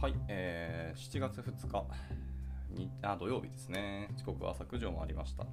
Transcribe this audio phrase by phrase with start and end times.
[0.00, 1.84] はい、えー、7月2日
[2.70, 4.08] にあ土曜日ですね。
[4.16, 5.44] 時刻は朝9時を回りました。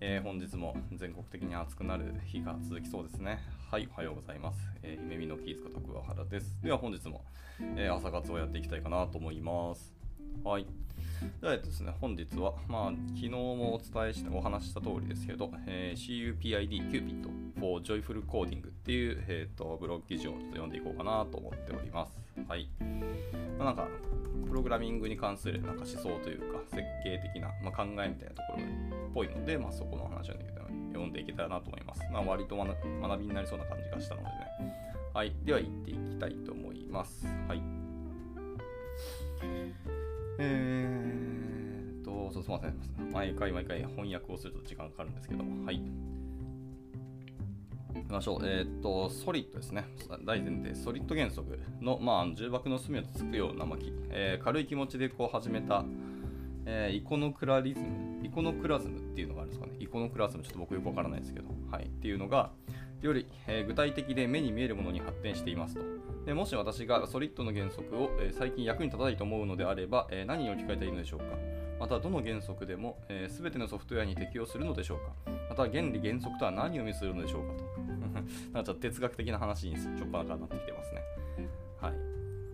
[0.00, 3.38] えー、本日も全国的に暑くなる日が続きそうですね。
[3.70, 4.58] はい、おはようございます。
[4.82, 6.56] えー、夢見のキースこと桑原です。
[6.60, 7.24] では本日も、
[7.76, 9.94] えー、朝活をやっていきたいかなと思います。
[10.42, 10.66] はい。
[11.40, 22.20] ではですね、本日は、まあ、昨日もお伝えしてお話しした通りですけど、えー、CUPID Cupid for Joyful Coding っていう、えーと、ブログ記事をちょっと読んでいこうかなと思っております。
[22.48, 22.68] はい。
[23.58, 23.88] まあ、なんか、
[24.46, 30.34] プログラミングに関するなんか思想というか、設計的な、まあ、考えみたいなところっぽいので、まあ、そこの話を
[30.88, 32.02] 読んでいけたらなと思います。
[32.12, 32.68] まあ、割と学
[33.20, 34.32] びになりそうな感じがしたのでね。
[35.12, 35.34] はい。
[35.44, 37.26] では、行っていきたいと思います。
[37.48, 37.62] はい。
[40.40, 43.12] えーと、そうすみません。
[43.12, 45.82] 毎回毎回翻訳をすると時間かかるんですけども、はい。
[47.94, 48.40] きましょう。
[48.44, 49.84] えっ、と、ソリッドですね。
[50.24, 53.78] 大前提、ソリッド原則の、まあ、重箱の隅をつくような、まあ
[54.10, 55.84] えー、軽い気持ちでこう始めた、
[56.66, 59.76] えー、イコノクラリズム、イコノクラズムっていうのがあるんですかね。
[59.78, 61.84] イコノクラズム、ちょっと僕よくわからないですけど、はい。
[61.84, 62.50] っていうのが、
[63.00, 65.82] より、えー、具体的で目に見えるものに発展していますと。
[66.26, 71.26] でもし私がソリッドの原則を、えー、最近役に立たないと思うのであれば、えー、何を置き換えたらいいのでしょうか
[71.80, 77.64] またどの原則でも、えー、全てのソフトウェアに適用するのでしょうかた原理原則とは何を意味するのでしょうかと。
[78.00, 78.22] なんか
[78.54, 81.02] ちょっと哲学的な話にちょっぱなからなってきてますね。
[81.80, 81.94] はい。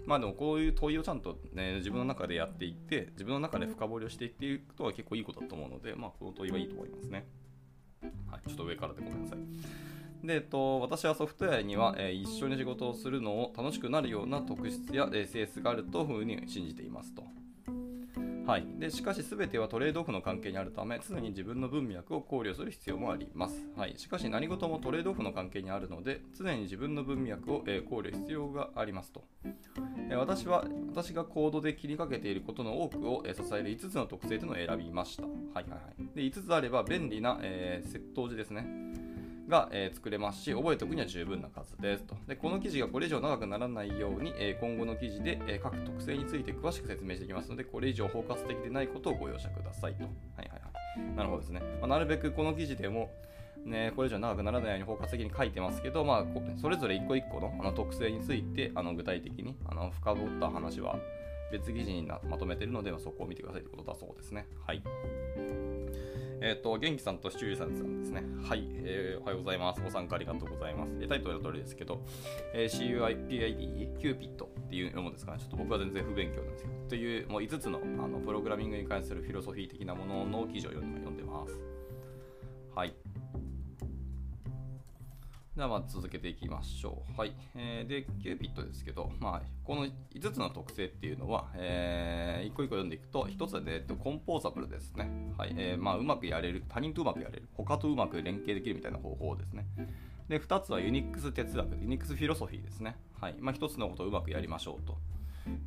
[0.07, 7.27] まあでもこういう問いをちゃんと、ね、自分の中でやっていって自分の中で深掘りをしていっていくとは結構いいことだと思うのでまあこの問いはいいと思いますね。
[8.31, 8.49] はい。
[8.49, 9.39] ちょっと上からでごめんなさい。
[10.27, 17.23] で、えっと、私はソフトウェアには、えー、一緒に仕事をするのを楽しくなるような特質や、えー、性質があるというふうに信じていますと。
[18.47, 29.25] はい、でしかし全てはトレードオフの関係にあるため常に自分の文脈を考慮する必要もあります、はい、しかし何事もトレードオフの関係にあるので常に自分の文脈を、えー、考慮必要がありますと、
[30.11, 39.04] えー、私は私がコードで切りかけていることの多くを、えー、支える5つの特性というのを選びました、はいはいはい、で5つあれば便利な、えー、窃盗時ですね。
[39.49, 42.17] が、えー、作れますし、覚えておくには十分な数ですと。
[42.27, 50.05] で、この記事がこれ以上長くならないように、えー、今後の記事で、えー、各特性について詳しく説明していきますので、これ以上包括的でないことをご容赦くださいと。
[50.05, 51.17] はいはいはい。
[51.17, 51.61] なるほどですね。
[51.81, 53.11] まあ、なるべくこの記事でも、
[53.65, 56.25] ね、これ以上長くならないように包括的に書いてますけど、まあ、
[56.61, 60.99] それぞれ一個一個のあの特性についてあの具体的にあの深掘った話は
[61.51, 64.47] 別記事にまとめているので、そこを見てくださいということだそうですね。
[64.67, 64.83] はい。
[66.41, 68.23] えっ、ー、と、元気さんとシチューさんですね。
[68.43, 69.81] はい、えー、おはようございます。
[69.81, 70.93] ご参加ありがとうございます。
[71.01, 72.03] えタイトルの通りですけど、
[72.53, 75.39] えー、CUIPID、キューピットっていうものですかね。
[75.39, 81.61] ちょっと僕は全然不勉強なんですけど、というもう5つのあのプログラミングに関するフィロソフィー的なものの記事を読んでます。
[82.75, 82.95] はい。
[85.57, 87.21] ではまず続けていきましょう。
[87.21, 87.33] はい。
[87.55, 95.09] えー、で、キューピットですけど、まあ、この5つの特性っていうのは、えー、一個一個読んでいくと、1つは、ね、 composable ですね。
[95.39, 95.55] はい。
[95.57, 99.65] えー、まあ、うまくやれる、他人とうまくやれる、他とうまく連携できるみたいな方法ですね。
[100.29, 102.97] で、2つはユニックス哲学、ユニックスフィロソフィーですね。
[103.21, 103.37] はい。
[103.39, 104.99] まあ、1つのことをうまくやりましょうと。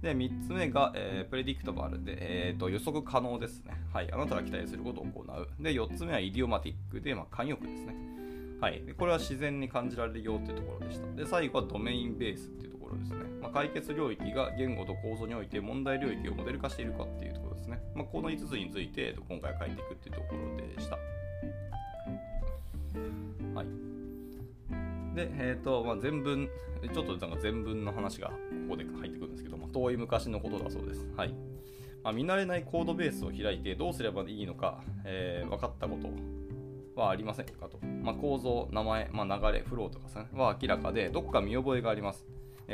[0.01, 3.81] で、3つ目が、えー、 predictable で、えーと、予測可能ですね。
[3.93, 4.11] はい。
[4.11, 5.63] あなたが期待することを行う。
[5.63, 8.06] で、4つ目は idiomatic で、まあ、慣用句ですね。
[8.59, 11.07] はい、これは自然に感じられるよというところでした。
[11.15, 13.17] で、最後はドメインベースっていうところですね。
[13.39, 17.79] まあ、解決領域が言語と構造において問題領域をモデル化しているかっていうところですね。
[17.93, 20.97] まあ、この5つについて今回は書いていくっていうところでした。
[23.53, 23.67] はい。
[25.15, 26.49] で、え、ー、と、まあ、全文、
[26.93, 28.35] ちょっとなんか全文の話がこ
[28.69, 31.07] こで入ってくるんですけど、まあ、遠い昔のことだそうです。
[31.15, 31.35] はい。
[32.03, 36.09] まあ、見慣れないコードベースを開いてどうすればいいのか、えー、分かったこと
[37.01, 37.79] はありませんかと。
[38.03, 42.25] まあ、構造、名前、まあ、流れ、フローとかさ、ね、は明らかで、どこか見覚えがあります。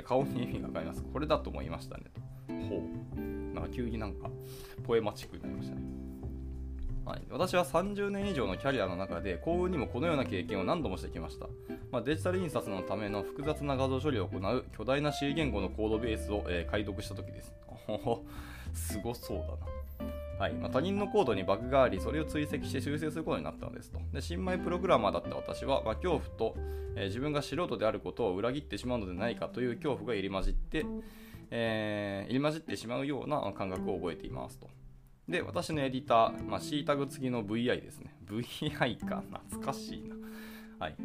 [0.06, 1.04] 顔に意味がわかります。
[1.04, 2.22] これだと思いましたねと。
[2.70, 2.84] ほ
[3.16, 3.54] う。
[3.54, 4.30] なんか急になんか、
[4.84, 6.04] ポエマチックになりましたね。
[7.06, 11.48] はい、私は30年以上のキャリアの中で幸運にもこのような経験を何度もしてきました、
[11.92, 17.52] まあ、デジタル印刷のための複雑な画像処理を行う巨大な C 言語のコードベースを、えー、解読した時です
[18.74, 19.38] すごそう
[20.00, 24.00] だなはいまあ、他人のコードにバグがあり、それを追跡して修正することになったのですと。
[24.12, 26.56] で新米プログラマーだった私は、まあ、恐怖と、
[26.96, 30.86] えー、自分が素人であることを裏切ってしまうのではないかという恐怖が入り混じって、
[31.52, 34.68] えー、入り混じってしまうような感覚を覚えていますと。
[35.28, 38.14] で、私のエディター、まあ、C タグ付きの VI ですね。
[38.28, 40.16] VI か、懐かしいな。
[40.84, 40.96] はい、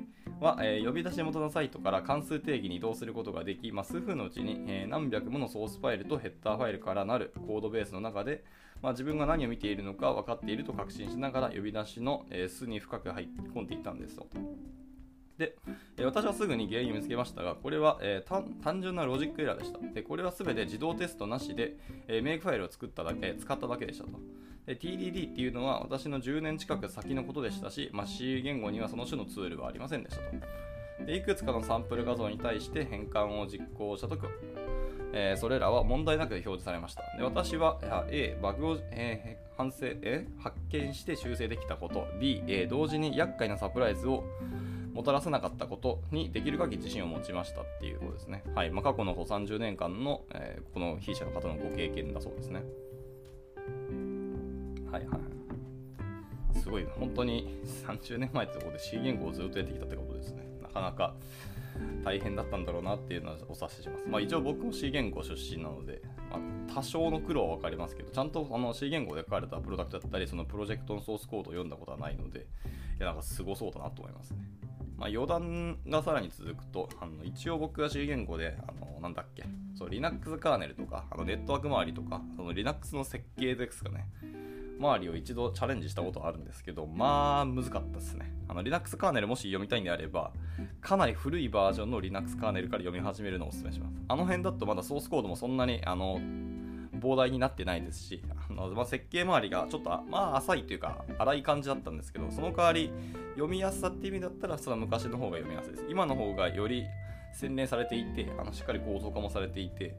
[0.40, 8.42] は、えー、呼び出し元のサイトから関数定義に移動することができ、まあ、数分のうちに、えー、何百ものソースファイルとヘッダーファイルからなるコードベースの中で、
[8.82, 14.26] まあ、自分が何を見ているのか分かっていると確信しながら呼び出しの、えー、巣に深く入り込んでいったんですよ。
[15.38, 15.56] で、
[15.96, 19.78] え私はすぐに原因を見つけましたが、これは、えー、単純なロジックエラーでした。
[19.78, 21.76] でこれは全て自動テストなしで、
[22.08, 24.18] えー、 Makefile を作っただけ、使っただけでしたと。
[24.68, 31.06] で TDD っていうのは私の10年近く先のことでしたし、まあ、C 言語にはその種のツールはありませんでしたと。
[31.06, 34.20] でいくつかのサンプル画像に対して変換を実行したとき、
[35.14, 37.02] えー、それらは問題なく表示されました。
[37.16, 37.78] で私は
[38.10, 44.24] A、バグを、えー、反省え発見して修正できたこと、B、えー、同時に厄介なサプライズを
[44.92, 48.42] もたらせなかったことにできる限り自信を持ちましたっていうことですね。
[48.54, 52.64] はいまあ、過去の30年間の、えー、この筆者の方のご経験だそうですね。
[54.90, 55.16] はいは
[56.54, 56.58] い。
[56.58, 60.46] すごい、本当に30年前ってとこで C 言語をずっとやってきたってことですね。
[60.62, 61.14] なかなか
[62.04, 64.04] 大変だったんだろうなっていうのはお察しします。
[64.06, 72.42] まあ一応僕も C 言語出身なので、まあ、多少の苦労は分かりますけど、ちゃんとあの C 言語で書かれたプロダクトだったり、そのプロジェクトのソースコードを読んだことはないので、い
[73.00, 74.38] やなんかすごそうだなと思いますね。
[74.96, 79.44] まあ、余談がさらに続くと、あの一応僕が C 言語で、あのなんだっけ、
[79.78, 84.08] そう Linux カーネルとか、あのネットワーク周りとか、その Linux の設計ですかね、
[84.78, 88.32] 周りを一度チャレンジしたことあるんですけど、まあ難かったですね。
[88.48, 90.32] あの Linux カーネルもし読みたいんであれば、
[90.80, 93.96] かなり古いバージョンの Linux カーネルから読み始めるのをお勧めします。
[94.08, 96.20] あの辺だとまだソースコードもそんなにあの
[96.98, 102.90] 膨大になってないですし、あのまあ、設計周りがちょっとまあ浅いというか荒い感じだったんですけど、その代わり
[103.34, 105.86] 読みやすさっていう意味だったら、その昔の方が読みやすいです。
[105.88, 106.86] 今の方がより
[107.34, 109.94] 洗練されていて、あのしっかり構造化もされていて、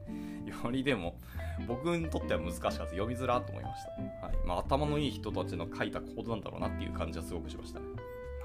[0.46, 1.18] よりでも
[1.66, 3.84] 僕にとっては難しかった読みづらと思いまし
[4.20, 4.26] た。
[4.26, 7.86] はいまあ、頭のいい人たちの書いたコードなんだろうなっていう感じはすごくしましたね。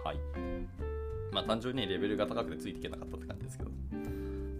[0.03, 0.17] はい。
[1.31, 3.71] まあ単純にレベルが高くてついていけなかったって感じですけど。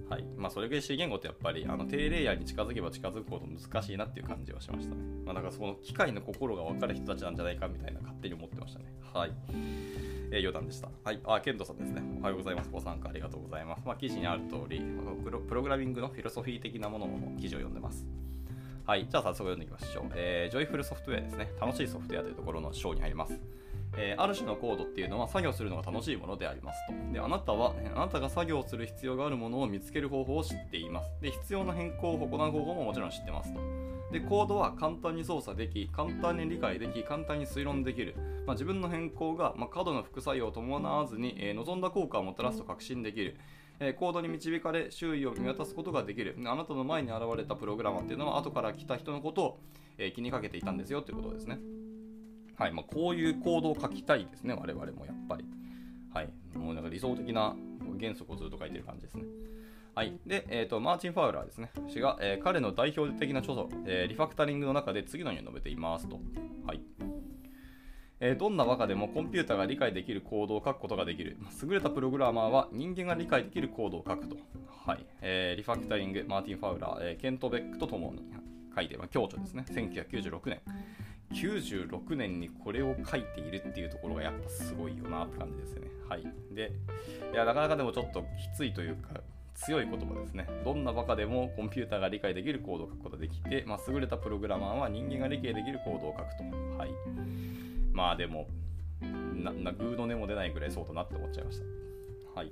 [0.10, 5.02] はいまあ、それぐらい C 言語ってやっぱりあの低レイヤーに近づけば近づくほど難しいなっていう感じはしましたね。
[5.26, 8.86] まあ、だからその機械の心が分かる人たちなんじゃないかみたいな勝手に思ってましたね。
[9.14, 9.32] はい。
[10.36, 10.90] えー、余談でした。
[11.06, 11.20] はい。
[11.24, 12.04] あ、ケントさんですね。
[12.20, 12.70] おはようございます。
[12.70, 13.84] ご参加ありがとうございます。
[13.86, 14.82] まあ、記事にある通り、
[15.48, 18.06] プログラミングのフィロソフィー的なものも記事を読んでます。
[18.86, 19.08] はい。
[19.10, 20.12] じゃあ早速読んでいきましょう。
[20.14, 21.54] えー、 joyful software ですね。
[21.60, 23.40] 楽しいソフトウェアというところの章に入ります。
[23.98, 27.14] えー、ある種のコードっていうのは作業するのが楽しいものでありますと。
[27.14, 31.12] で、あなたは、あなたが作業する必要があるものを見つける方法を知っています。
[31.22, 33.60] で、必要な変更を行う方法ももちろん知ってますと。
[34.12, 38.16] で、コードは簡単に操作でき、簡単に理解でき、簡単に推論できる。
[38.46, 43.38] まあ、自分の変更が、まあ、過度の副作用を伴わずに、えー、望んだ効果をもたらすと確信できる。
[43.80, 49.60] えー、コードに導かれ周囲を見渡すことができるあなたの前に現れたプログラマーっていうのは後から来た人のことを、
[49.98, 51.60] えー、気にかけていたんですよということですね
[52.58, 55.46] はいまあ、こういうコードを書きたいですね、我々もやっぱり。
[56.14, 57.56] はい、もうなんか理想的な
[58.00, 59.24] 原則をずっと書いてる感じですね。
[59.96, 60.18] はい。
[60.26, 61.72] で、えーと、マーチン・ファウラーですね。
[61.88, 66.20] 氏が、えー、彼の代表的な著書、えー、リファクタリングの中で次のように述べていますと。
[66.66, 66.82] はい。
[68.20, 71.38] えー、どんな和歌でもコンピューターが理解できるコードを書くことができる。
[71.64, 74.36] 優れたプログラマーは人間が理解できるコードを書くと。
[74.86, 75.06] はい。
[75.22, 78.22] えー、リファクタリング、マーティン・ファウラー、えー、ケント・ベックとともに
[78.76, 79.66] 書いて、まあ、強著ですね。
[79.70, 80.62] 1996年。
[81.34, 85.88] 96年にこれを書いているっていうところがやっぱすごいよなって感じですね。
[86.08, 86.24] はい。
[86.52, 86.72] で、
[87.34, 89.22] いや、なかなかでもちょっときついというか、
[89.56, 90.48] 強い言葉ですね。
[90.64, 96.44] どんなバカでもコンピューターが理解できるコードを書くことができて、まあ、優れたプログラマーは人間が理解できるコードを書くと。
[96.78, 96.90] はい。
[97.92, 98.48] まあでも、
[99.02, 102.40] な、なグーの音も出ないぐらいそうだなって思っちゃいました。
[102.40, 102.52] はい。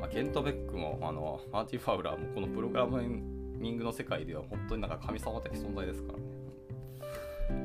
[0.00, 6.24] まあ、ケント・ベックも、あの、マーティ・ファウラーもこのプログラミングの世界では本当になんか神様的存在ですからね。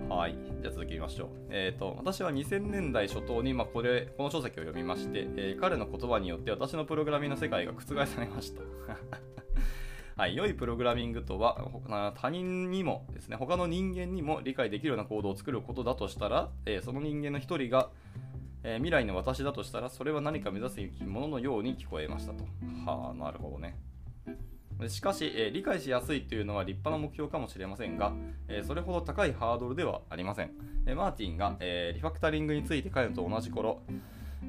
[0.10, 0.36] はい。
[0.62, 1.30] じゃあ続きましょう。
[1.52, 8.62] えっ、ー、と、私は2000年代初頭に、まあ、これ、この書籍を読みまして、えー、彼の言葉によって私のプログラミングの世界が覆されました。
[10.20, 17.90] はい、良いプログラミングとは他人にもですね他の人間にも理解できるようなコードを作ることだとしたら、えー、その人間の一人が、
[18.64, 22.44] えー、未来の私だとしたらそれは何か目指すもののように聞こえましたと
[22.86, 23.78] はあなるほどね
[24.88, 28.14] しかし、え、理解しやすいというのは立派な目標かもしれませんが、
[28.48, 30.52] え、それほど高いハードルではありません。
[30.86, 33.82] え、マーティンが、えリファクタリングについて書いると同じ頃、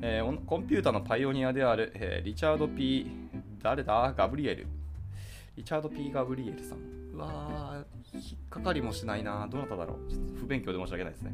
[0.02, 3.10] えコンピュータのパイオニアである、えリチャード・ P・
[3.60, 4.14] 誰だ？
[4.16, 4.66] ガブリエル。
[5.56, 6.78] リチャード・ P・ ガブリエルさん。
[7.12, 9.48] うわー、引っかかりもしないな。
[9.50, 10.10] どなただろう。
[10.10, 11.32] ちょっと不勉強で申し訳ないですね。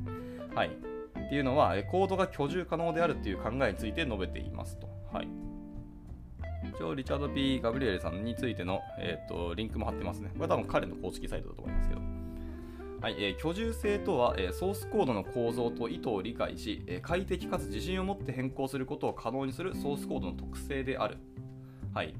[0.54, 0.68] はい。
[0.68, 4.88] っていうのは、コードが居住可能であるっていう考えについて述べていますと。
[5.12, 5.28] はい。
[6.64, 10.30] 一応、リチャード・ P・ ガブリエルさんについての、えーと、リンクも貼ってますね。
[10.34, 12.00] これは多分彼の公式サイトだと思いますけど。
[13.00, 21.18] はいえー、居住性とは、えー、ソースコードの構造と意図を理解し、えー、快適かつ自信を持って変更することを可能にするソースコードの特性である。
[21.94, 22.14] はい、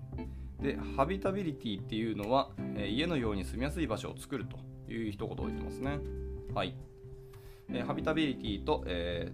[0.61, 4.59] で、ハビタビリティっていうのは、え家のように住みやすい場所を作ると
[4.93, 5.99] いう一言を言ってますね。
[6.55, 6.75] はい。
[7.73, 9.33] えハビタビリティと、え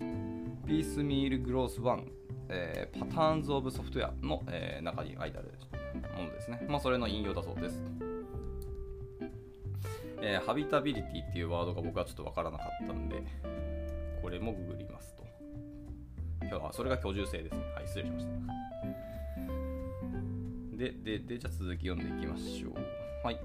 [0.00, 2.17] ー、ピースミールグロース1
[2.48, 5.52] えー、Patterns of Software の、えー、中に書いてある
[6.16, 6.66] ものですね。
[6.68, 7.82] まあ、それの引用だそうです。
[10.20, 13.22] えー、ハビタビリティっていうワードが僕はちょっとわからなかったんで、
[14.20, 15.24] これもググりますと。
[16.42, 17.60] 今日はそれが居住性ですね。
[17.74, 18.32] はい、失礼しました。
[20.76, 23.26] で、で、で、じゃあ続き読んでいきましょう。
[23.26, 23.40] はい。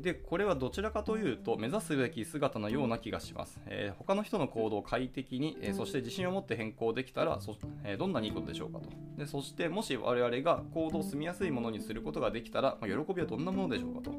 [0.00, 8.88] でこれはどちらかというと目指すべき姿のような気がします、えー、他の人のコードを快適に、えー、そして自信を持って変更できたらそ、えー、どんなにいいことでしょうかと。
[9.18, 14.12] でそしてもし我々がコードを住みやすいものにすることができたら、まあ、喜びはどんなものでしょうかと。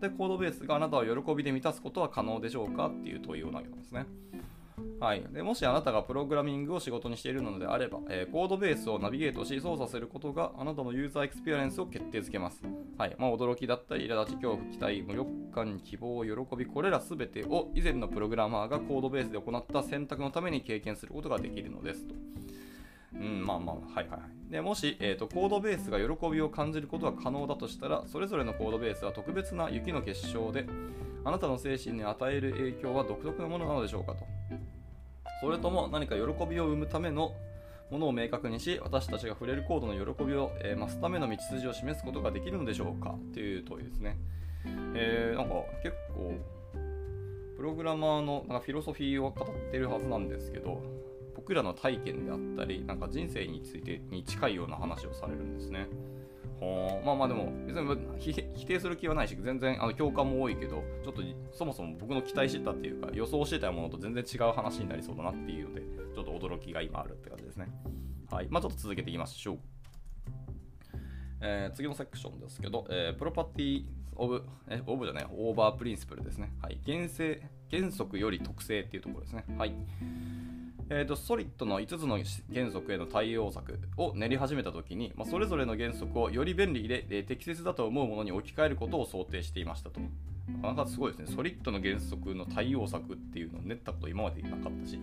[0.00, 4.06] でコードベースがあなたを喜びで満たすことは可能でしょうかっていう問いを投げたんですね
[5.00, 12.62] はい、でもしあなたがプログラミングを仕事にしているのであれば、えー、コードベースをナビゲートし操作することがあなたのユーザーエクスペリエンスを決定づけます。
[12.98, 22.14] はいまあ、驚きだったり、苛立ち、恐怖、期待、無力感、希望、喜び、これらすべてを以前のプログラマーがコードベースで行った選択のために経験することができるのですと。
[23.14, 24.52] うん、まあまあ、はいはいはい。
[24.52, 30.66] でもし、えーと、コードベースが喜びを感じることが可能だとしたら、それぞれのコードベースは特別な雪の結晶で、
[31.24, 34.24] あなたの精神に与える影響は独特なものなのでしょうかと。
[35.40, 37.34] それとも何か喜びを生むための
[37.90, 43.14] ものを明確にし私たちが触れるコードの喜びを、えー、増すための道筋を示すことができるのでしょうか？
[43.34, 44.16] という問いですね、
[44.94, 46.34] えー、なんか結構
[47.56, 50.80] プログラマーのなんかフィロソフィーを語ってるはずなんですけど
[51.34, 55.88] 僕らの体験であったりなんか人生についてに近いような話をされるんですね。
[57.04, 65.82] まあまあでも別に否定する気はないし全然あの共感も多いけどちょっとそもそも僕の期待してたっていうか予想してたものと全然違う話になりそうだなっていうので
[66.14, 67.68] ちょっと驚きが今あるって感じですね
[68.30, 69.58] はいまあちょっと続けていきましょう
[71.42, 76.52] えー、次のセクションですけど、えー、 properties of、え、 of じゃない、 over principles ですね。
[76.60, 76.78] はい。
[76.84, 77.40] 原性、
[77.70, 79.44] 原則より特性っていうところですね。
[79.56, 79.72] はい。
[80.92, 82.18] えーと、 SOLID の5つの
[82.52, 90.00] 原則への対応策を練り始めたときに、まあ、それぞれの原則をより便利で、えー、適切だと思うものに置き換えることを想定していましたと。
[90.48, 91.36] なかなかすごいですね。
[91.36, 94.98] SOLID の原則の対応策っていうのを練ったこと今までなかったし、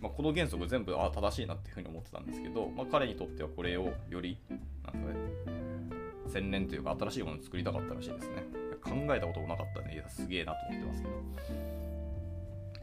[0.00, 4.38] まあ、この原則全部あ正しいなっていうふうに思ってたんですけど、まあ、彼にとってはこれをより
[4.84, 5.14] なんか、ね、
[6.26, 8.42] 洗練というか新しいものを作りたかったらしいですね。
[8.82, 11.77] 考えたこともなかったんで、いやすげえなと思ってますけど。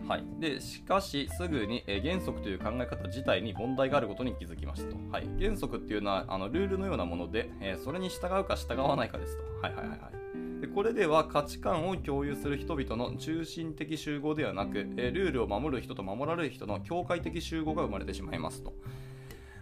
[0.07, 4.97] はい、でしかし、すぐに、え原則という考え方自体に問題があることに気づきましたと。
[5.11, 9.43] はい、原則っていうのはあのルールのようなもので、え、それに従うか従わないかですと。
[9.61, 10.11] はいはいはいは
[10.57, 18.73] い、でこれでは価値観を共有する人々の中心的集合ではなく、え、ルールを守る人と守られる人の境界的集合が生まれてしまいますと。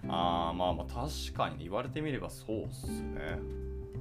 [0.09, 3.39] あーまあまあ確かに言われてみればそうっすね。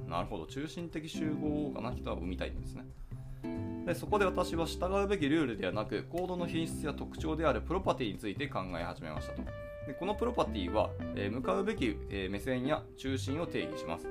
[0.09, 1.95] なるほど、中心的集合がな？
[1.95, 2.83] 人は生みたいんですね。
[3.85, 9.41] でそこで私は従うべきルールではなくコードの品質や特徴であるプロパティについて考え始めましたと。
[9.87, 14.07] でこのプロパティは、えー、向かうべき、えー、目線や中心を定義します、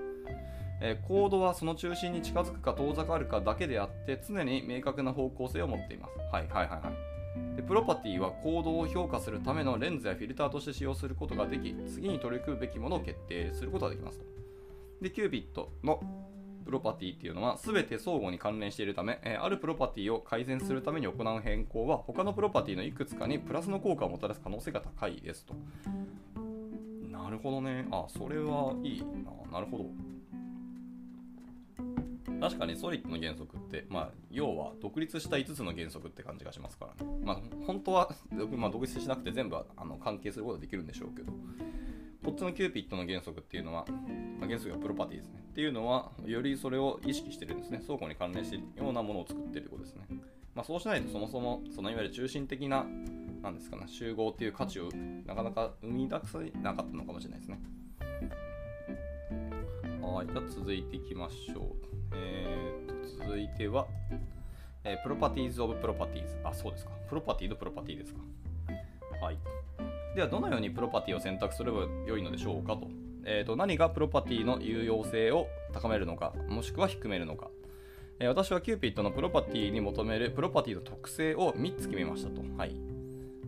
[0.82, 6.18] えー、コードはその中心に近づくか遠ざかるかだけであって常に明確な方向性を持っています。
[6.30, 7.56] はいはいはいはい。
[7.56, 14.24] でプロパティはコードを評価するためのレンズやフィルターとして使用することができ次に取り組むべきものを決定することができますと。
[15.00, 16.00] でキュービットの
[16.62, 25.54] プロパティっていうのは全て相互に関連しているため、えあるプロパティを改善するために行う変更は他のプロパティのいくつかにプラスの効果をもたらす可能性が高いですと。
[27.10, 27.86] なるほどね。
[27.90, 29.58] あ、それはいいな。
[29.58, 30.12] なるほど。
[32.42, 37.12] 確かにソリッドの原則って、まあ、要は独立した5つの原則って感じがしますからね。
[37.22, 38.10] まあ、本当は、
[38.56, 41.32] まあ、独立しなくて全部あの関係することができるんでしょうけど、
[42.24, 43.84] こっちのキューピッドの原則っていうのは、
[44.38, 45.40] まあ、原則がプロパティですね。
[45.40, 47.80] っていうのは、よりそれを意識してるんですね。
[47.84, 50.06] 相互に関連しているようなものを作ってるということですね。
[50.54, 52.86] まあ、そうしないとそもそも、そのいわゆる中心的な、
[53.42, 54.88] なんですかね、集合っていう価値を
[55.26, 57.60] なかなか生み出せなかったのかもしれないですね。
[60.00, 61.64] はい、じゃあ続いていきましょう。
[62.14, 63.86] えー、と続いては、
[64.84, 66.36] え、 properties of properties。
[66.44, 66.90] あ、そうですか。
[67.08, 68.20] プロパティのプロパティですか。
[69.22, 69.38] はい。
[70.14, 72.88] ではどのようにプロパティを選択すればよいのでしょうかと,、
[73.24, 77.48] えーと、何がプロパティの有用性を高めるのかもしくは低めるのか、
[78.18, 82.76] えー、私はキューピットのプロパティに求めるプロパティの特性を3つ決めましたと、はい、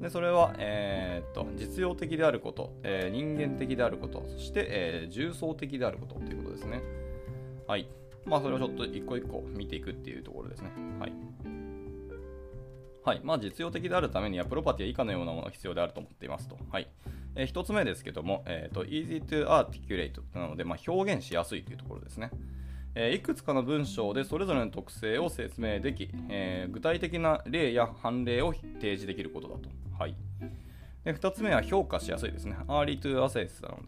[0.00, 6.82] でそれは、えーと、実用的であること、えー、人間的であることそして、えー、重層的であることということですね。
[7.66, 7.88] はい。
[8.26, 10.70] まあそれをちょっと一個一個見ていくっていうところですね。
[10.98, 11.12] はい。
[13.04, 16.56] はいまあ、実用的であるためにはプロパティは以下のようなものが必要であると思っていますと。
[16.70, 16.88] はい
[17.36, 22.30] えー、1つ目ですけども、えーと、easy to articulate なので、まあ、表現しやすいというところですね。
[22.94, 29.68] えー、いくつかの文章でそれぞれの特性を説明でき、えー、具体的な例や判例を提示できることだと。
[29.98, 30.16] はい
[31.04, 32.56] で2つ目は評価しやすいですね。
[32.66, 33.83] early to assess なの。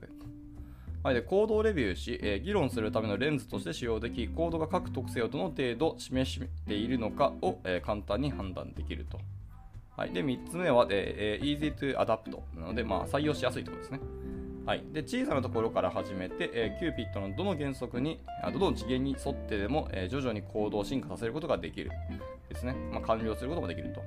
[1.07, 9.21] はい、でコードをレビューし、えー、議論するためのレンズとして使用でき、コードが各特性をどの程度示しているのかを、えー、簡単に判断できると。
[9.97, 14.01] はい、で3つ目は、えー、easy to adapt なので、まあ、採用しやすいところですね。
[14.67, 21.93] はい、で小さなところから始めて、えー、キューピットのどの原則に、あどの次元に沿ってでも、えー、徐々に行動を進化させることができる
[22.49, 22.75] ですね。
[22.91, 24.01] まあ、完了することもできると。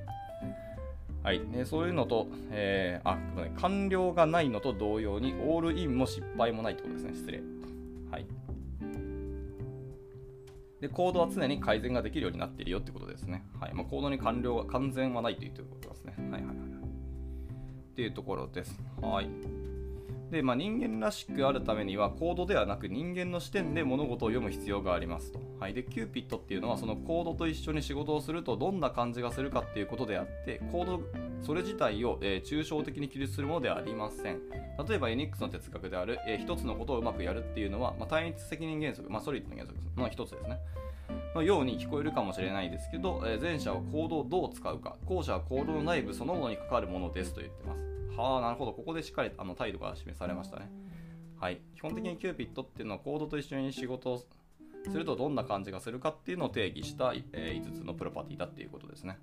[1.23, 7.13] はい、でそういうのと、えー、あ、ね、完了がないのと同様に、オールインも失敗もないってことですね。
[7.13, 7.41] 失礼。
[8.09, 8.25] はい。
[10.79, 13.45] で、コードは常に改善ができるようになっているよってことですね。
[13.59, 13.73] はい。
[13.73, 16.13] まあ、コードに完了が完全はないということですね。
[16.17, 16.55] はいはいはい。
[16.55, 18.79] っていうところです。
[19.01, 19.29] はい。
[20.31, 25.39] で、まあ、人間らしくあるためにはコードではなく人間の視点で物事を読む必要がありますと。
[25.59, 31.01] はい、で、キューピットっていうのはそのコードと一緒に仕事をするとどんな感じがするかっていうことであって、コード
[31.41, 34.39] それ自体を、えー、抽象的に記述するものではありません。
[34.87, 40.59] 例えば NX の哲学である、えー、一つのことをうまくやるっていうのは、まあ、単一責任原則、まあ、ソリッドの原則の一つですね。
[41.35, 47.98] のように聞こえるかもしれないですけど、えー、前者はコードをどう使うか、後者はコードの内部そのものに関わるものですと言ってます。
[48.19, 48.73] はあ、なるほど。
[48.73, 50.69] ここでしっかりあの態度が示されましたね。
[51.39, 54.25] はい、基本的にキューピットっていうのはコードと一緒に仕事を
[54.91, 59.17] するとどんな感じがするかっていうのを定義した、えー、5つのプロパティだっていうことですね。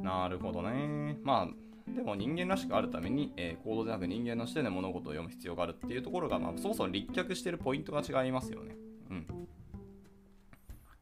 [0.00, 1.18] なるほどね。
[1.24, 8.76] まあ、でも人間らしくあるために、えー、コードじゃなく人間の視点で物事を読む必要があるっていうところが、まあ、そもそも立脚してるポイントが違いますよね。
[9.10, 9.26] うん。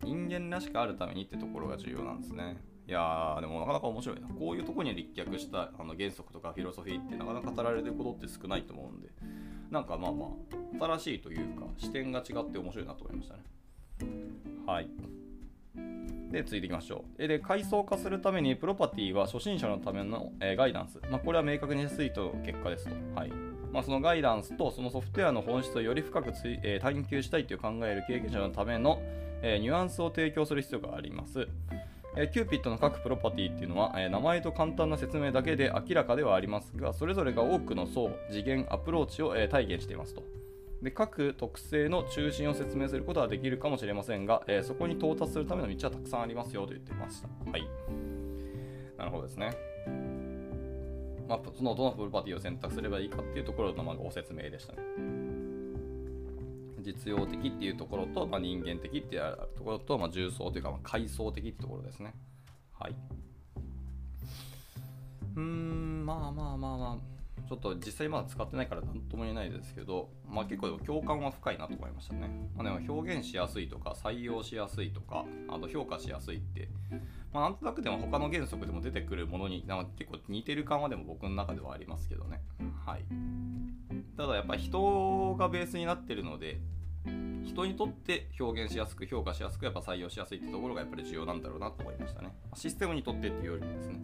[0.02, 2.56] 人間らしくあるためにってところが重要なんですね。
[2.88, 4.28] いやー、でもなかなか面白いな。
[4.28, 9.08] こういうとこに立脚したあの原則とかフィロソフィーってなかなか語られることって少ないと思うんで、
[9.70, 10.26] なんかまあま
[10.80, 13.42] あ新しいというか視点が違って面白いなと思いましたね。
[14.66, 14.88] はい。
[16.30, 17.26] で続いていきましょう。
[17.26, 23.30] で階層化するためにプロパティは初心者のための、えー、ガイダンス、まあ、これは明確にしやすいと結果ですと、はい。
[23.72, 29.00] まあ、そのガイダンスとそのソフトウェアの本質をより深くつい、えー、探求したいという考える経験者のための、
[29.42, 31.48] えー、ニュアンスを提供する必要があります。
[32.18, 40.22] えキューピットの各プロパティっていうのは、え名前と簡単な説明だけで明らかではありますが、それぞれが多くの層、次元、アプローチを、え体現していますと。
[40.82, 47.28] で各特性の中心を説明することはできるかもしれませんが、えそこに到達するための道はたくさんありますよと言ってました。
[47.50, 47.68] はい。
[48.96, 49.50] なるほどですね。
[51.28, 55.25] まあ、そのどのプロパティを選択すればいいかっていうところのまご説明でしたね。
[56.86, 62.14] 実用的っていうところと、まあ、人間的っていうところと、まあ、重層というか、まあ、階層的ってところですね。
[62.78, 62.94] はい。
[65.34, 72.30] うーん、まあまあまあまあ、ちょっと実際まだ使ってないから何とも言えないですけど、まあ結構共感は深いなと思いましたね。
[72.54, 76.68] まあ、でも表現しやすいとか、採用しやすいとか、あと評価しやすいって、
[77.32, 82.40] まあ、なんとなくでも他の原則でも出てくるものになんか結構似てる感はでも僕の中ではありますけどね。
[82.84, 83.04] はい。
[84.16, 86.60] ただやっぱ人がベースになってるので、
[87.46, 94.00] 人にとって表現しやすく評価しやすくやっぱ採用しやすいってところがやっぱり重要なんだろうなと思いましたねシステムにとってっていうよりもですね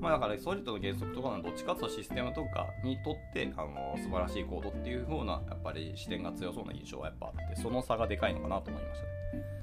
[0.00, 9.56] まあだからソリッドの原則とかのどっちかというとシステムとかにとってあの素晴らしいコードっていう風なやっぱり視点が強そうな印象はやっぱあってその差がでかいのかなと思いましたね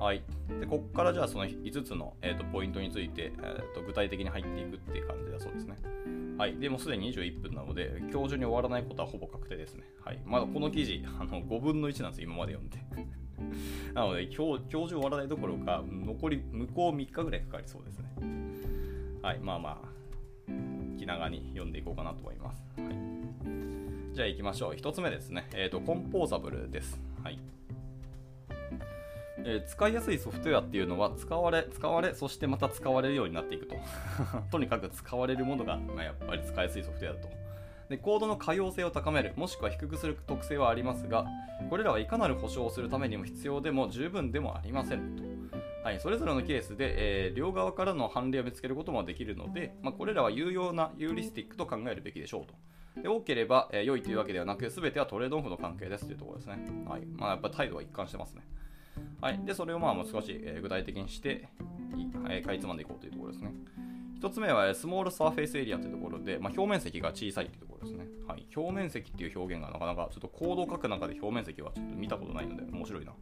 [0.00, 0.22] はい。
[0.58, 5.76] で、ここからじゃあその5つの、えーと、ポイントについて、えーと具体的に入っていくっていう感じだそうですね。
[6.40, 6.56] はい。
[6.56, 9.84] で、もすでに21分なので、今日中に終わらないことはほぼ確定ですね。
[10.02, 10.18] はい。
[10.24, 12.78] まだこの記事、あの5分の1なんですよ今まで読んで。
[13.92, 18.08] なので今日、今日中終わらないどころか、残り、向こう3日ぐらいかかりそうですね。
[19.20, 19.38] はい。
[19.40, 20.48] まあまあ、
[20.98, 22.64] 気長に読んでいこうかなと思います。
[22.78, 24.14] はい。
[24.14, 24.74] じゃあ行きましょう。
[24.74, 25.46] 1つ目ですね。
[25.52, 26.98] えっ、ー、と、コンポーザブルです。
[27.22, 27.38] はい。
[29.44, 33.76] えー、使いやすいソフトウェアっていうのは使われ、使われ、そしてまた使われるようになっていくと。
[34.50, 37.28] とにかく使われるものが、まあ、やっぱり使いやすいソフトウェアだと。
[37.88, 41.26] でコードの可用性を高める、もしくは低くする特性はありますが、
[41.68, 45.24] これらはいかなる保証をするためにも必要でも十分でもありませんと。
[45.82, 52.54] はい、それぞれのケースで、えー、両側からの判例を見つけることもできるので、まあ、これらは有用なユーリスティックと考えるべきでしょうと。
[53.02, 56.58] で多ければ、えー、良いというわけではなく、全てはトレードオフの関係ですというところですね。
[56.86, 58.42] はいまあ、やっぱ態度は一貫してますね。
[59.20, 61.48] はい、でそれをまあもう少し、え具体的にして、
[62.28, 63.52] えかいつまんでいこうというところですね。
[64.20, 68.06] 1つ目はスモールサーフェイスエリアというところで、まあ、表面積が小さいというところですね。
[68.28, 73.12] はい、表面積っていう表現がなかなかちょっとコードを書く中で表面積はちょっと見たことないので面白いな。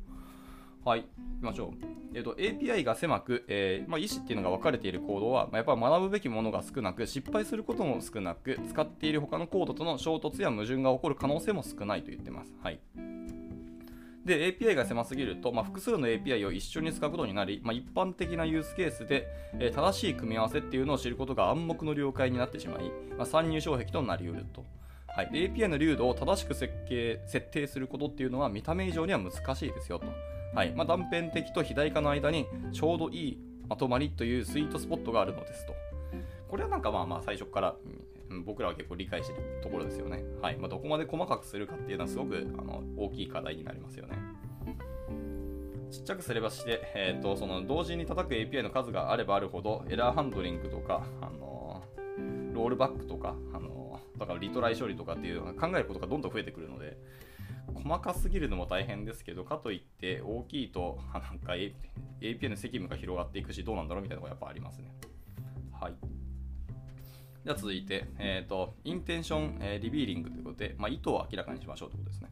[0.85, 1.07] はい、行
[1.41, 1.71] きましょう。
[2.15, 12.55] えーと、API が狭く、えーまあ、意思っていうのが分かれているコードは、まあ、やっぱり学ぶべきものが少なく、失敗することも少なく、使っている他のコードとの衝突や矛盾が起こる可能性も少ないと言ってます。
[12.63, 12.81] はい。
[14.29, 24.65] で、API が狭すぎると、まあ、複数の API を一緒に使うことになり、まあ、一般的なユースケースで、えー、正しい組み合わせっていうのを知ることが暗黙の了解になってしまい、まあ、参入障壁となりうると。
[25.09, 30.07] はい、API の流度を正しく設計設定することっていうのは見た目以上には難しいですよと。
[30.55, 33.39] はいまあ、断片的と肥大化の間にちょうどいい
[33.69, 35.75] まとまりというスイートスポットがあるのですと。
[36.49, 37.75] これはなんかまあまあ最初から、
[38.45, 40.23] 僕らは結構理解してるところですよね。
[40.41, 44.19] はいまあ、どこまで細かくするかっていうのはすごくあの大きい課題になりますよね。
[45.91, 51.83] ちっちゃくすればして、えーと、その同時に叩く API の数があればあるほどエラーハンドリングとか、あの
[52.53, 56.99] ロールバックとか、あのだからリトライ処理とかっていう考えることがどんどん増えてくるので、
[57.75, 61.53] 細かすぎるのも大変ですけど、かといって大きいと、なんか
[62.21, 64.93] API の責務が広がっていくし、どうなんだろうみたいなのがやっぱありますね。
[65.73, 65.95] はい。
[67.45, 72.31] では続いて、え、ー、と、インテンション、えー、リビーリングということで、まあ、意図を明らかにしましょうということですね。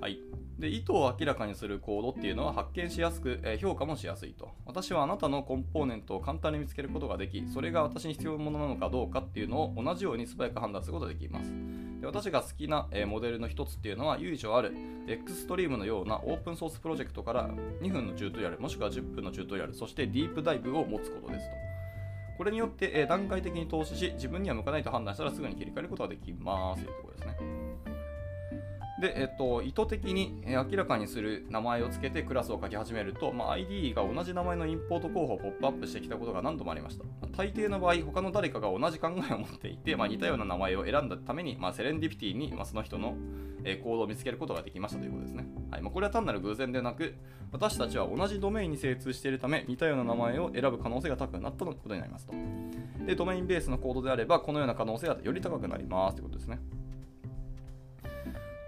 [0.00, 0.20] はい。
[0.58, 11.52] で意図を明らかにするコードっていうのは発見しやすく、え評価もしやすいと私はあなたのコンポーネントを簡単に見つけることができそれが私に必要なものなのかどうかっていうのを同じように素早く判断することができます
[12.00, 14.74] で私が好きな、えモデルの一つっていうのは由緒ある
[15.08, 17.50] エクストリームのようなオープンソースプロジェクトから
[17.82, 21.65] 2分のチュートリアルもしくは10分のチュートリアルそしてディープダイブを持つことですと
[22.36, 26.84] これによって、え段階的に投資し自分には向かないと判断したらすぐに切り替えることができます。
[26.84, 27.85] というところですね。
[29.00, 37.04] で、えっと、意図的に明らかにする名前を付けてクラスを書き始めると、まあ、ID が同じ名前のインポート候補をポップアップしてきたことが何度もありました。
[37.36, 43.16] 大抵の場合、他の誰かが同じ考えを持っていて、まあ、似たような名前を選んだために、まあ、セレンディピティに、ま、その人の、
[43.64, 45.46] え、行動を見つけることができましたということですね。
[45.70, 47.14] はいま、これは単なる偶然でなく、
[47.52, 52.32] 私たちは同じドメインに精通しているため、似たような名前を選ぶ可能性が高くなったことになりますと。
[53.04, 56.60] で、ドメインベースのコードであれば、このような可能性がより高くなりますということですね。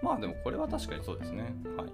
[0.01, 1.55] まあでもこれは確かにそうですね。
[1.77, 1.89] はい。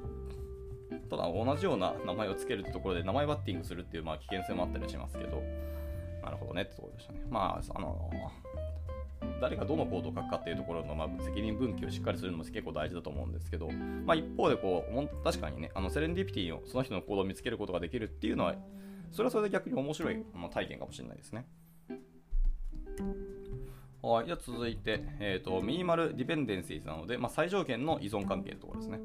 [1.10, 5.42] ただ同じような名前を付けるってところで名前バッティングするっていうまあ危険性もあったりしますけど、
[6.24, 7.22] なるほどねってところでしたね。
[7.30, 8.12] まあ、あの
[9.42, 13.70] 誰がどのコードを書くかっていうところの、まあ、責任分岐をしっかりするのも結構大事だと思うんですけど、
[14.06, 18.56] まあ、一方でこう確かにねあのセレンディピティをその人のコードを見つけることができるっていうのは
[19.12, 21.46] それはそれで逆に面白い、まあ、体験かもしれないですね。
[24.06, 29.00] はい、じゃ続いて、えーと、ミニマルディペンデンシーズなので、まあ、最小限の依存関係のところですね。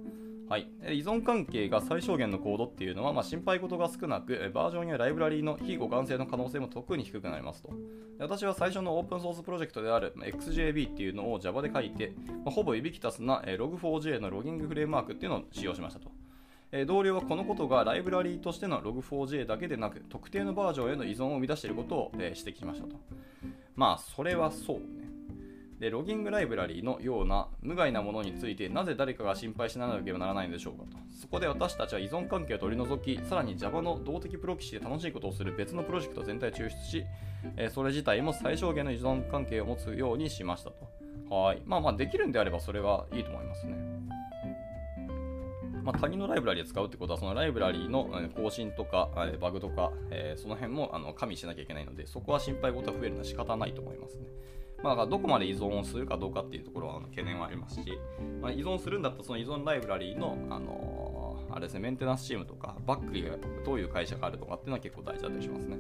[0.47, 7.71] はい、依存関係が最小限のコードっていうのは、まあ、心配事が少なく、バージョンやライブラリーの非互換性の可能性も特に低くなりますと。
[8.19, 12.13] 私は最初のオープンソースプロジェクトである XJB っていうのを Java で書いて、
[12.45, 16.11] まあ、ほぼ指揮たすな Log4j のロギングフレームワークっていうのを使用しましたと。
[16.87, 22.97] 同僚はこのことがライブラリーとしての Log4j だけでなく特定のバージョンへの依存を生み出していることを指摘しましたと。
[23.81, 24.85] まあ、それはそうね。
[25.79, 30.99] で、ロギングライブラリーのような無害なものについてなぜ誰かが心配しなければならないのでしょうかと。
[31.19, 37.07] そこで私たちは依存関係を取り除き、さらに Java の動的プロキシで楽しいことをする別のプロジェクト全体を抽出し、
[37.57, 40.73] えそれ自体も最小限の依存関係を持つようにしました
[41.31, 41.35] と。
[41.35, 41.63] はい。
[41.65, 43.79] まあまあ、できるんであればそれはいいと思いますね。
[45.85, 54.27] まあ、他人のライブラリを使うってことは、そのライブラリの更新とか、バグとか、えー、その辺もあの加味しなきゃいけないので、そこは心配事が増えるのは仕方ないと思いますね。
[54.83, 57.99] まあ、どこまで依存をするかどうかっていうところは懸念はありますし、
[58.41, 65.77] まあ、依存するんだったらその依存ライブラリの、あのー、あれですね、メンテナンスチームとか、バックリがどういう会社があるとかっていうのは結構大事だったりしますね。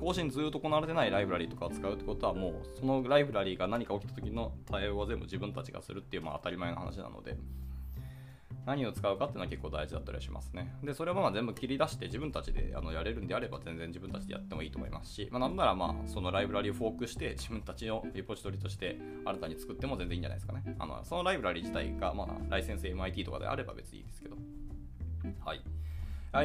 [0.00, 7.36] 更新ずっと行われてないライブラリとかを使うってことはもうそのライブラリが何か起きた時の対応は全部自分たちがするっていうまあ当たり前の話なので、
[8.66, 10.74] 何を使うかっていうのは結構大事だったりしますね。
[10.82, 20.76] で、それはまあ全部切り出して自分たちであのやれるんであれば全然自分たちでやってもいいと思いますし、まあ、なんならまあそのライブラリをフォークして自分たちのリポジトリとして新たに作っても全然いいんじゃないですかね。
[20.78, 24.36] あのそのライブラリ自体がまあライセンス MIT とかであれば別にいいですけど。
[25.44, 25.60] はい。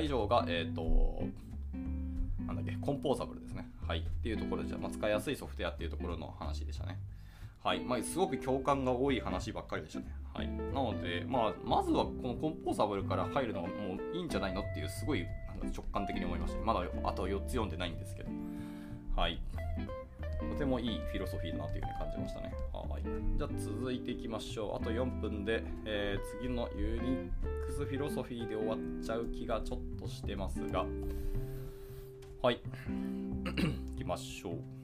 [0.04, 1.24] 以上が、えっ、ー、と、
[2.46, 3.68] なんだっけ、コンポーザブルですね。
[3.86, 4.00] はい。
[4.00, 7.00] っていうところで、じゃ、まあ、使いやすいソフトウェアっていうところの話でしたね。
[7.64, 7.80] はい。
[7.80, 10.06] まあ、すごく共感が多い話ばっかりでしたね。
[10.34, 10.48] はい。
[10.48, 15.26] なので、まあ、まずはこのコンポーザブルから入るのがもういいんじゃないのっていう、すごい
[15.76, 16.62] 直感的に思いました。
[16.62, 18.30] まだあと4つ読んでないんですけど。
[19.16, 19.42] はい。
[20.40, 22.54] とてもいいフィロソフィーだなというふうに感じましたね。
[22.72, 23.04] はい。
[23.38, 24.76] じゃあ続いていきましょう。
[24.78, 30.86] あと4分で、えー、次のユニックスフィロソフィーで終わっちゃう気がちょっとしてますが。
[32.42, 32.62] はい。
[33.96, 34.79] いきましょう。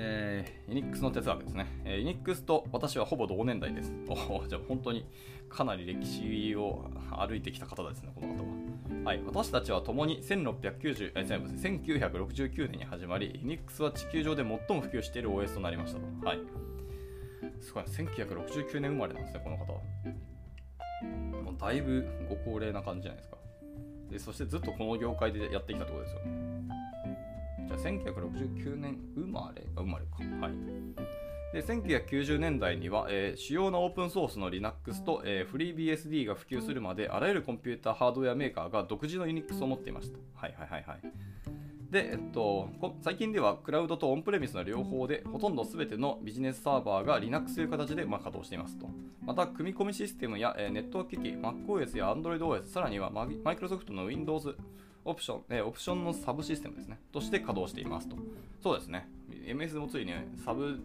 [0.00, 1.66] えー、ユニックスの哲学ですね。
[1.84, 3.92] えー、ユニックスと私はほぼ同年代です。
[4.08, 5.04] おじゃあ本当に
[5.48, 9.04] かなり歴史を歩いてきた方ですね、この方は。
[9.04, 16.26] はい、私たちは共に1690え1969年に始まり、ユニックスは地球上で最も普及している OS となりましたと。
[16.26, 16.38] はい。
[17.60, 19.80] すごい、1969年生まれなんですね、この方は。
[21.42, 23.36] もうだいぶご高齢な感じじゃないですか。
[24.10, 26.20] でそしてずっとこの業界でやってきたってことですよ。
[27.68, 30.16] じゃあ1969年生まれ生まれか。
[30.40, 30.52] はい。
[31.52, 40.18] で1990年代には、えー、主要なオープンソースの Linux と、えー、フリー BSD が普及するまであらゆるコンピューターハードウェアメーカーが独自の Unix を持っていました。
[40.34, 41.00] はいはいはいはい。
[41.90, 42.68] で、えっと、
[43.00, 48.90] 最近ではクラウドとオンプレミスの両方でほとんど全てのビジネスサーバーが Linux という形で、まあ、稼働していますと。
[49.24, 54.54] また、組み込みシステムや、えー、ネットワーク機器、MacOS や AndroidOS、さらには Microsoft の Windows
[55.08, 58.16] オプション、えー、オプションのサブシステムですね、として稼働していますと。
[58.62, 59.08] そうですね。
[59.46, 60.78] MS もついに、ね、サブ、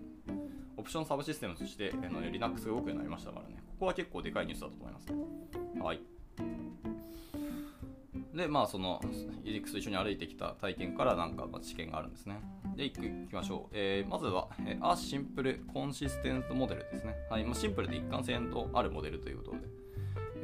[0.78, 3.56] オプションサブシステムとして、えー、Linux が動くようになりましたからね。
[3.74, 5.16] ここは結構でかいニュースだと思いますね。
[5.82, 6.00] はい。
[8.34, 9.02] で、まあ、その、
[9.44, 12.40] Unix と一緒に歩いてきた体験からなんか、ま知見があるんですね。
[12.78, 13.74] で、1個いきましょう。
[13.74, 17.16] えー、まずは、えー、 a simple consistent model ですね。
[17.30, 19.83] はい、まあ、シンプルで一貫性のあるモデルということで。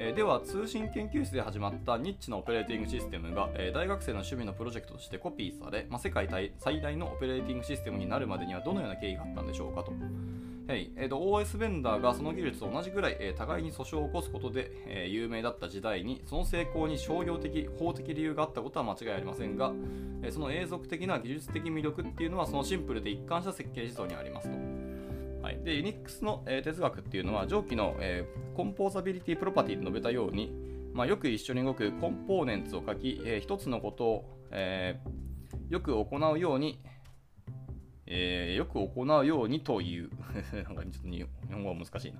[0.01, 9.91] え、では、通信研究室で始まったニッチなオペレーティングシステムが、え、大学生の趣味のプロジェクトとしてコピーされ、まあ、世界最大のオペレーティングシステムになるまでにはどのような経緯があったんでしょうかと。
[10.69, 19.73] はいえーと、OS ベンダーがその技術と同じぐらい、え、互いに訴訟を起こすことで、え、有名だった時代にその成功に商業的、法的理由があったことは間違いありませんが、
[20.23, 24.55] え、その永続的な技術的魅力っていうのはそのシンプルで一貫した設計思想にありますと。
[25.41, 30.51] はい、で Unix の、えー、哲学っていうのは上記の、えー、コンポーザビリティプロパティで述べたように、
[30.93, 36.81] まあ、よく一緒に動くコンポーネンツを書き、えー、一つのことを、えー、よく行うように、
[38.05, 40.09] えー、よく行うようにという
[40.63, 42.19] なんかちょっと日本語は難しいな。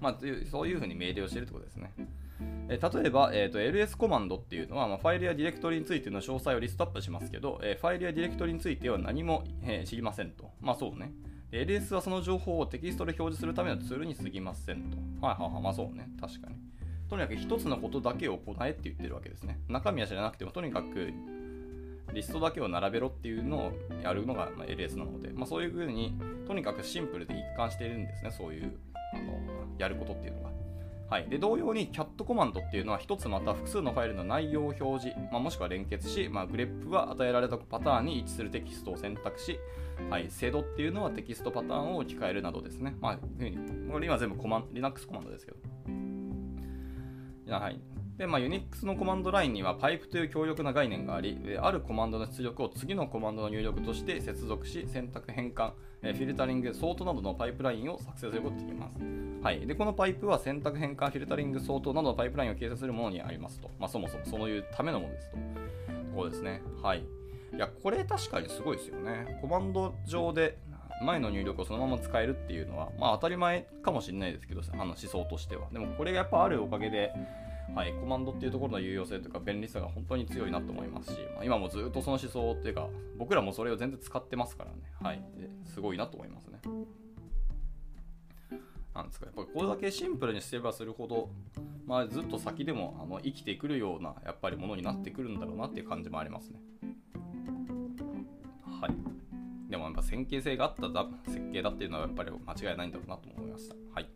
[0.00, 0.18] まあ、
[0.50, 1.92] そういうふうに命令をしているということですね。
[2.70, 10.50] え、例えば、えーと、LS コマンドっていうのは、まあ、ファイルやディレクトリについての詳細をリストアップしますけど、えー、ファイルやディレクトリについては何も、えー、知りませんと。
[10.60, 11.12] まあそうね。
[11.50, 15.26] LS はその情報をテキストで表示するためのツールに過ぎませんと。
[15.26, 15.62] はいはいはい。
[15.64, 16.08] まあそうね。
[16.20, 16.54] 確かに。
[17.08, 19.58] とにかく一つのことだけを行えって言ってるわけですね。
[19.68, 21.12] 中身は知らなくても、とにかく
[22.12, 28.72] リストだけを並べろっていうのをやるのが LS なので、まあ、そういうふうにとにかくシンプルで一貫しているんですね、そういう
[29.12, 29.40] あの
[29.76, 30.49] やることっていうのが。
[31.10, 39.58] はい、で同様に CAT コマンドっていうのは1つまた複数のファイルの内容を表示、まあ、もしくは連結し、まあ、グレップは与えられたパターンに位置するテキストを選択し、
[40.08, 42.94] はい、 sed っていうのはテキストパターンを置き換えるなどですね。
[43.00, 45.58] まあ、これ今全部コマン Linux コマンドですけど。
[47.58, 47.80] はい、
[48.16, 58.96] で、まあ、Unix のコマンドラインにはパイプという強力な概念があり、あるコマンドの出力を次のコマンドの入力として接続し、選択変換、フィルタリング、ソートなどのパイプラインを作成することができます。
[59.42, 63.70] はい、でこのパイプは選択変換、フィルタリング、ソートなどのパイプラインを形成するものにありますと。
[63.78, 65.38] まあ、そもそもそういうためのものですと。
[66.14, 66.62] こうですね。
[66.82, 66.98] はい。
[67.54, 69.38] いや、これ確かにすごいですよね。
[69.40, 70.58] コマンド上で
[71.02, 75.68] 前の入力をそのまま使えるっていうのは、まあ当たり前かもしれないですけど、あの思想としては。
[75.72, 77.12] でもこれがやっぱあるおかげで、
[77.74, 85.22] はい、コマンドっていうところの有用性というか便利さが本当に強いなと思いますし、まあ、今もずっとその思想っていうか僕らもそれを全然使ってますからね、はい、
[85.64, 86.58] すごいなと思いますね。
[88.94, 91.30] なんですかやっぱこれだけシンプルにすればするほど、
[91.86, 96.60] まあ、ずっと先でもあの生きてくるようなやっぱりものになってくるんだろうなっていう感じもありますね。
[98.80, 99.70] はい。
[99.70, 103.76] でもやっぱ先見性があった設計だっていうのはやっぱり間違いないんだろうなと思いました。
[103.94, 104.08] はい。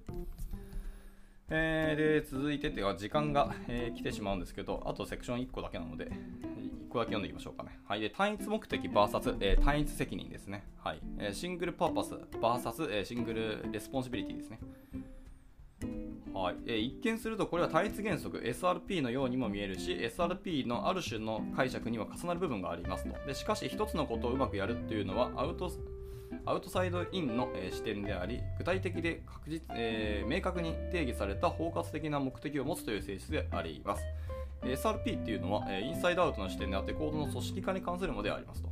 [1.57, 7.79] えー、で続いてては時間が、えー、来てしまうんですけど、あとセクション1個だけなので、1個だけ読んでいきましょうかね。
[7.87, 10.65] はい、で単一目的 VS、えー、単一責任ですね。
[10.79, 14.59] はいえ、 single purpose VS、えー、 single responsibility ですね。
[16.35, 25.71] はいえー、一見するとこれは単一原則 SRP のようにも見えるし SRP のある種の解釈には重なる部分がありますとでしかし一つのことをうまくやるっていうのはアウト
[26.47, 34.05] アウトサイドインの、え視点であり、具体的で確実、えー、明確に定義された包括的な目的を持つという性質であります。
[34.63, 38.69] SRP っていうのは、えインサイドアウトの視点であって、コードの組織化に関するものでありますと。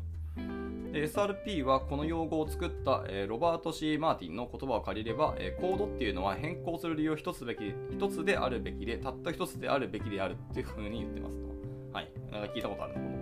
[0.92, 11.48] SRP はこの用語を作った、えロバート・ C・ マーティンの言葉を借りれば、えコードっていうのは変更する理由を一つべき一つであるべきで、たった一つであるべきであるっていうふうに言ってますと。
[11.92, 12.11] はい。
[12.30, 13.21] なんか聞いたことあるの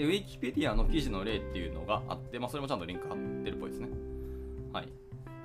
[0.00, 3.88] で、ウィキペディアの記事の例っていうのがあって、まあ、それもちゃんとリンク貼ってるっぽいですね。
[4.72, 4.88] はい。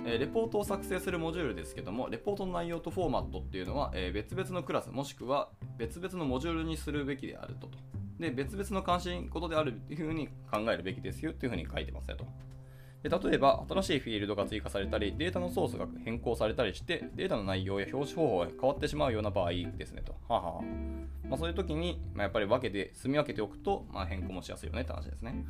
[0.05, 7.69] えー、レポートを作成するモジュールですけども、レポートの内容とフォーマットっていうのは、えー、別々のクラス、もしくは別々のモジュールにするべきであると。
[8.17, 12.25] で、別々の関心事であるというふうに考えるべきですよっていうふうに書いてますねと。
[13.09, 20.15] 例えば、新しいフィールドが追加されたり、データのソースが変更されたりして、データの内容や表示方法が変わってしまうような場合ですねと。
[20.27, 20.61] はは
[21.29, 25.45] まあ、そういう時に、まあ、やっぱり分けて、住み分けておくと、まあ、変更もしやすいよねって話ですね。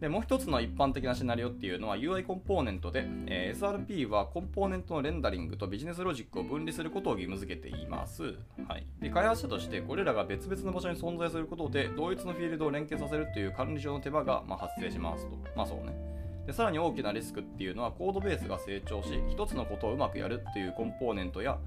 [0.00, 8.34] でもう一つの一般的なシナリオっていうのは UI コンポーネントで、えー、SRP はコンポーネントのレンダリングとビジネスロジックを分離することを義務付けています。
[8.68, 15.36] はい、で開発者としてこれらが別々の場所に存在することで同一のフィールドを連携させるという管理上の手間が、まあ、発生しますと。
[15.56, 16.16] まあそうね。
[16.46, 21.58] でさらに大きなリスクっていうのはコードベースが成長し一つのことをうまくやるっていうコンポーネントや、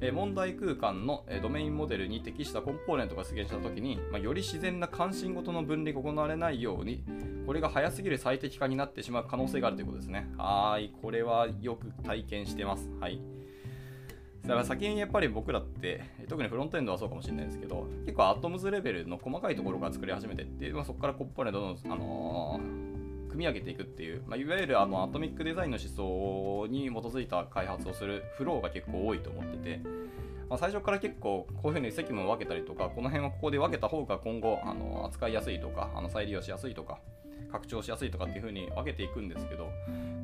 [0.00, 7.04] え問題空間の、えドメインモデルに適したコンポーネントが出現した時に、まあ、より自然な関心ごとの分離が行われないように
[7.46, 10.28] これが早すぎる最適化になってしまう可能性があるということですね。
[10.36, 12.90] はいこれはよく体験してます。
[13.00, 13.20] はい。
[14.42, 22.93] だから先にやっぱり僕らって特にフロントエンドはそうかもしれないですけど結構アトムズレベルの細かいところから作り始めてって、まあ、そこからコンポーネントの、あのー
[23.34, 29.80] 組み上げていくっていう、まあ、いわゆるあのアトミックデザインの思想に基づいた開発をするフローが結構多いと思ってて、
[30.48, 37.00] まあ、最初から結構こういうふうに責務を分けたりとかこの辺はここで分けた方が今後あの扱いやすいとかあの再利用しやすいとか
[37.50, 39.68] 拡張しやすいとかっていうふうに分けていくんですけど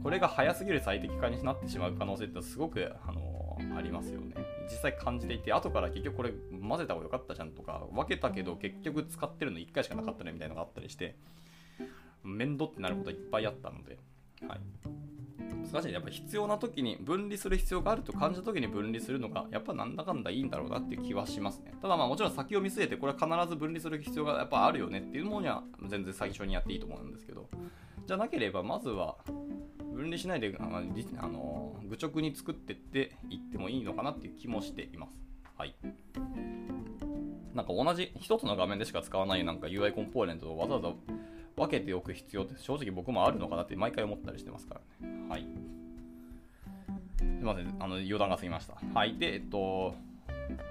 [0.04, 4.34] これが早すぎる最適化になってしまう可能性ってすごくあのありますよね。
[4.70, 11.16] 実際感じていて後から結局これ混ぜた方が良かったじゃんとか分けたけど結局使ってるの1回しかなかったねみたいなのがあったりして
[12.22, 13.98] 面倒ってなることいっぱいあったので、
[14.46, 14.60] はい、
[15.70, 21.74] 難しいやっぱ必要な時に分離する必要があると感じた時に分離するのがやっぱなんだかんだいいんだろうなっていう気はしますね。
[21.80, 27.48] ただまあもちろん先を見据えてこれは必ず分離する必要がやっぱあるよねっていうものには全然最初にやっていいと思うんですけど
[28.06, 29.16] じゃなければまずは
[29.92, 35.12] 分離しないであのあの愚直に作ってっていってもいいのかなっていう気もしています
[35.56, 35.74] はい
[37.54, 40.92] なんか同じ一つの画面でしか使わないなんか UI コンポーネントをわざわざ
[41.56, 45.28] 分けておく必要って正直僕もあるのかなって毎回思ったりしてますからね。
[45.28, 45.46] はい。
[47.18, 48.74] すみません、あの余談が過ぎました。
[48.94, 49.16] はい。
[49.18, 49.94] で、えっと、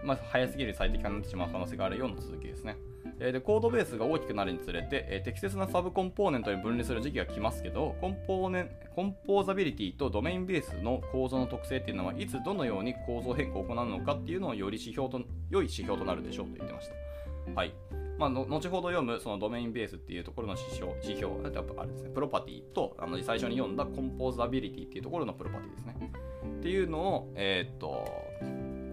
[0.03, 2.75] まあ、早すぎる最適化になってしまう可能性があるような続きですね。
[3.21, 17.53] えでコードベースが大きくなるにつれて、え適切なサブコンポーネントに分離する時期が来ますけどコンポーネコンポーザビリティとドメインベースの構造の特性っていうのはいつどのように構造変更を行うのかっていうのをより指標と良い指標となるでしょうと言ってました。
[17.55, 17.73] はい。
[18.19, 21.35] まあ、後ほど読むそのドメインベースっていうところの指標、指標、
[21.77, 26.11] あれですね、プロパティとあの最初に読んだコンポーザビリティっていうところのプロパティですね。
[26.59, 28.05] っていうのを、えー、っと、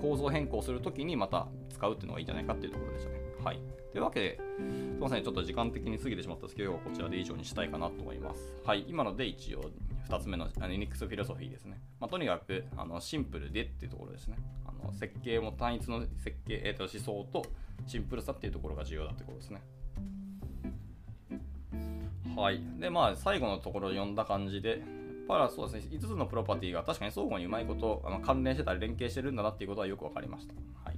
[0.00, 3.20] 構造変更するときにまた使うっていうのがいいんじゃないかっていうところでしたね。
[3.42, 3.60] はい。
[3.90, 8.54] というわけで、すみません、ちょっと時間的に過ぎてしまったんですけど、こちらで以上にしたいかなと思います。
[8.64, 8.84] はい。
[8.86, 9.70] 今ので一応、
[10.08, 11.80] 2つ目の Linux フィロソフィーですね。
[11.98, 14.36] まあ、とにかくあのシンプルでっていうところですね。
[14.64, 17.44] あの設計も単一の設計、えー、と思想と
[17.86, 19.62] シンプルさっていうところが重要だってことですね。
[22.36, 22.60] はい。
[22.78, 24.78] で、まあ、最後のところを読んだ感じで、やっ
[25.26, 30.54] ぱそうですね、5つのプロパティが確かに相互にうまいことあの関連してたり連携してるんだなっていうことはよく分かりました。
[30.84, 30.96] はい。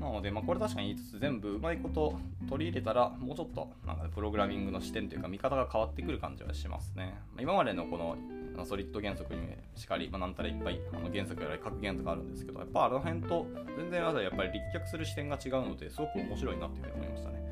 [0.00, 7.14] なので、まあ、これ確かに言いつつ全部うまいこと取り入れたら、もうちょっとなんかプログラミングの視点というか見方が変わってくる感じはしますね。
[7.34, 8.16] まあ、今までのこの
[8.64, 9.40] ソリッド原則に
[9.74, 17.45] しかり、まあ、なんたらいっぱいあの原則やら格言とかあるんですけど、やっぱあの辺と全然まだやっぱり立脚する視点が違うので、すごく面白いなっていうふうに思いましたね。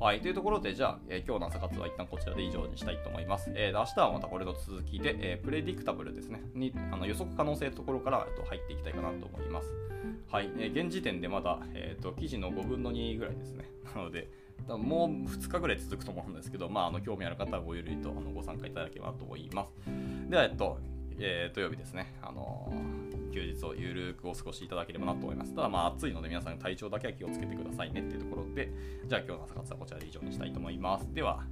[0.00, 0.20] はい。
[0.20, 3.50] というところで、じゃあ、えー、今日の朝活は一旦こちらで以上にしたいと思います。
[3.56, 9.66] えー、明日はまたこれの続きで、えー、プレディクタブルですね、にあの予測可能性のところから、えっと、入っていきたいかなと思います。
[10.30, 10.50] はい。
[10.56, 13.64] えー、現時点でまだ、え、ー、と、記事の5分の2ぐらいですね。
[13.92, 14.28] なので、
[14.68, 19.72] もう2日ぐらい続くと思うんですけど、まあ、あの興味ある方はごゆるりとあのご参加いただければと思います。
[20.30, 20.78] では、えっと、
[21.20, 25.54] えー、土曜日ですね、あのー、休日をゆるくお過ごしいただければなと思います。
[25.54, 28.72] ただ、まあ、暑いので皆さん体調だけは気をつけてくださいねっていうところで、
[29.06, 31.12] じゃあ今日の朝活はこちらで以上にしたいと思います。
[31.12, 31.44] では、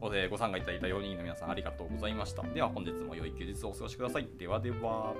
[0.00, 2.42] ご参加いただいた4人の皆さんありがとうございました。
[2.42, 4.28] では本日も良い休日をお過ごしください。
[4.38, 5.14] ではでは。